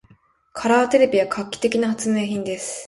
[0.53, 2.79] カラーテレビは画期的な発明品です。